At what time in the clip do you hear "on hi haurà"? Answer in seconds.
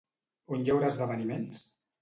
0.57-0.89